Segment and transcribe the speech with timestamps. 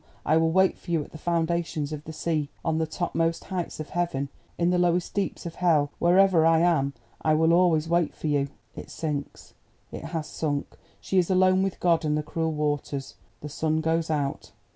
[0.25, 3.79] I will wait for you at the foundations of the sea, on the topmost heights
[3.79, 8.25] of heaven, in the lowest deeps of hell—wherever I am I will always wait for
[8.25, 13.13] you!" It sinks—it has sunk—she is alone with God, and the cruel waters.
[13.41, 14.53] The sun goes out!